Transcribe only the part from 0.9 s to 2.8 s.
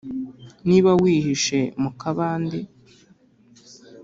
wihishe mu kabande